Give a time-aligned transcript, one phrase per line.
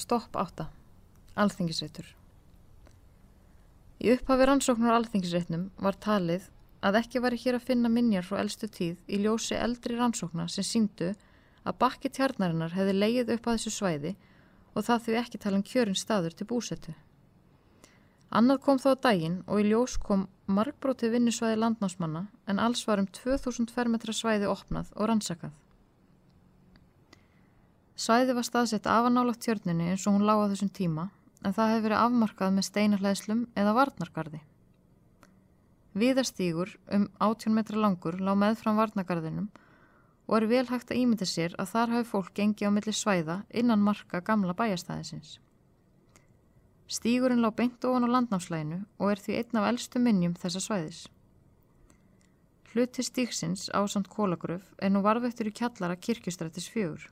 [0.00, 0.64] Stopp 8.
[1.42, 2.06] Alþingisreitur.
[4.00, 6.46] Í upphafi rannsóknar alþingisreitnum var talið
[6.88, 10.64] að ekki var hér að finna minjar frá eldstu tíð í ljósi eldri rannsókna sem
[10.64, 11.10] síndu
[11.68, 14.14] að bakki tjarnarinnar hefði leið upp að þessu svæði
[14.72, 16.96] og það því ekki tala um kjörin staður til búsetu.
[18.32, 23.10] Annað kom þá daginn og í ljós kom markbrótið vinnusvæði landnámsmanna en alls var um
[23.20, 25.52] 2000 fermetra svæði opnað og rannsakað.
[28.00, 31.10] Svæði var staðsett afanálagt tjörninni eins og hún lág á þessum tíma
[31.44, 34.40] en það hefði verið afmarkað með steinarleðslum eða varnargarði.
[36.00, 39.50] Viðastígur um 18 metra langur lág meðfram varnargarðinum
[40.30, 43.38] og er vel hægt að ímynda sér að þar hafi fólk gengið á milli svæða
[43.50, 45.36] innan marka gamla bæjastæðisins.
[46.88, 51.04] Stígurinn lág beint ofan á landnámslæginu og er því einn af eldstu minnjum þessa svæðis.
[52.72, 57.10] Hluti stíksins á samt kólagröf er nú varvektur í kjallara kirkustrættis fjögur.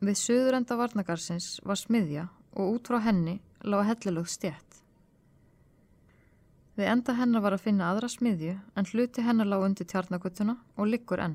[0.00, 2.22] Við söðurenda varnagarsins var smiðja
[2.56, 3.34] og út frá henni
[3.68, 4.78] lág hellilögð stjætt.
[6.80, 10.88] Við enda hennar var að finna aðra smiðju en hluti hennar lág undir tjarnagötuna og
[10.88, 11.34] liggur enn.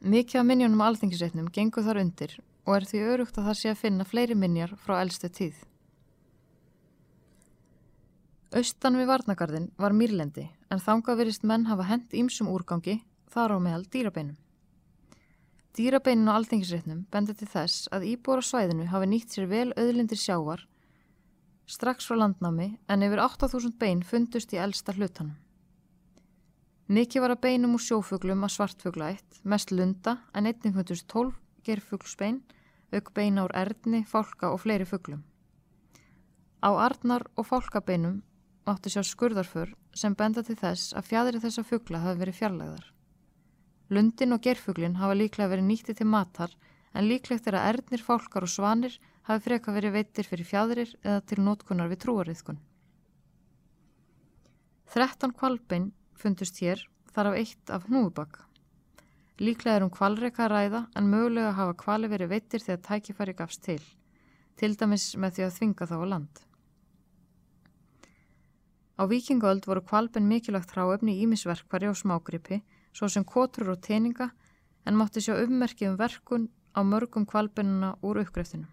[0.00, 3.82] Mikið af minjónum alþingisreitnum gengur þar undir og er því örugt að það sé að
[3.82, 5.58] finna fleiri minjar frá eldstu tíð.
[8.56, 13.58] Austan við varnagarðin var mýrlendi en þanga verist menn hafa hend ímsum úrgangi þar á
[13.60, 14.40] meðal dýrabeinum.
[15.72, 20.66] Dýrabeinin á alþengisreitnum bendur til þess að íbúra svæðinu hafi nýtt sér vel auðlindir sjávar
[21.72, 25.38] strax frá landnámi en yfir 8000 bein fundust í eldsta hlutanum.
[26.92, 31.32] Mikið var að beinum úr sjófuglum að svartfugla eitt, mest lunda en einnig fundust 12
[31.64, 32.42] gerfuglsbein,
[32.92, 35.22] auk beina úr erðni, fálka og fleiri fuglum.
[36.60, 38.20] Á arnar og fálkabeinum
[38.68, 42.91] áttu sjá skurðarfur sem benda til þess að fjadri þessa fugla hafi verið fjarlæðar.
[43.92, 46.52] Lundin og gerfuglin hafa líklega verið nýttið til matar
[46.96, 48.94] en líklegt er að ernir, fálkar og svanir
[49.28, 52.60] hafi freka verið veitir fyrir fjadrir eða til nótkunar við trúariðkun.
[54.92, 56.80] 13 kvalbein fundust hér
[57.12, 58.40] þar af eitt af hnúbak.
[59.40, 63.62] Líklega er um kvalreika að ræða en mögulega hafa kvali verið veitir þegar tækifæri gafst
[63.64, 63.80] til,
[64.56, 66.42] til dæmis með því að þvinga þá á land.
[69.00, 72.60] Á vikingöld voru kvalbein mikilvægt hráöfni ímisverkvari og smágripi
[72.92, 74.30] svo sem kotrur og teninga
[74.86, 78.68] en mátti sjá ummerki um verkun á mörgum kvalbennuna úr uppgreftinu.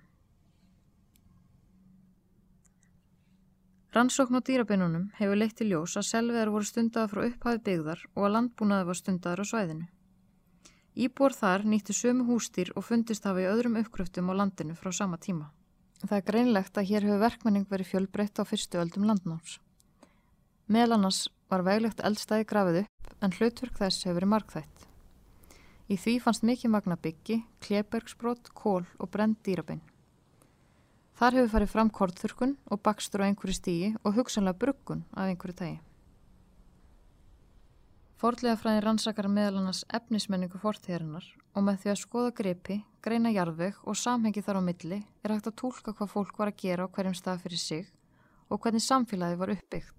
[3.94, 8.26] Rannsókn á dýrabennunum hefur leitt til ljós að selviðar voru stundaði frá upphafi byggðar og
[8.26, 9.88] að landbúnaði var stundaður á svæðinu.
[11.00, 15.18] Íbúar þar nýttu sömu hústýr og fundist hafa í öðrum uppgröftum á landinu frá sama
[15.18, 15.50] tíma.
[16.06, 19.58] Það er greinlegt að hér hefur verkmenning verið fjölbreytt á fyrstu öldum landnáms.
[20.70, 24.88] Meðal annars var veglegt eldstæði grafið upp en hlutverk þess hefur verið markþætt.
[25.90, 29.82] Í því fannst mikið magna byggi, klebergsbrott, kól og brend dýrabein.
[31.20, 35.58] Þar hefur farið fram kortþurkun og bakstur á einhverju stígi og hugsanlega bruggun af einhverju
[35.60, 35.80] tægi.
[38.20, 43.78] Fordlega fræðin rannsakar meðal annars efnismenningu fortíðarinnar og með því að skoða gripi, greina jarðveg
[43.84, 46.92] og samhengi þar á milli er hægt að tólka hvað fólk var að gera á
[46.92, 47.88] hverjum stað fyrir sig
[48.50, 49.99] og hvernig samfélagi var uppbyggt.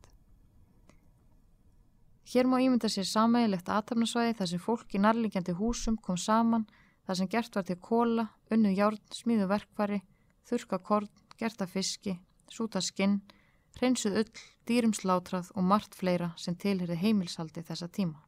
[2.29, 6.67] Hér má ímynda sér samægilegt aðtapnarsvæði þar sem fólk í nærlingjandi húsum kom saman,
[7.07, 10.03] þar sem gert var til kóla, unnið járn, smíðu verkvari,
[10.47, 11.09] þurka korn,
[11.41, 12.19] gert af fiski,
[12.51, 13.21] súta skinn,
[13.81, 18.21] reynsuð ull, dýrum slátrað og margt fleira sem tilherði heimilsaldi þessa tíma.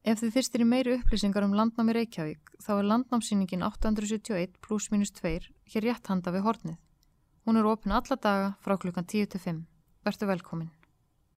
[0.00, 5.12] Ef þið fyrstir í meiri upplýsingar um landnámi Reykjavík þá er landnámsýningin 871 pluss mínus
[5.20, 5.34] 2
[5.74, 6.78] hér rétt handa við hornið.
[7.44, 9.64] Hún er ofin alla daga frá klukkan 10 til 5.
[10.04, 10.72] Vertu velkomin.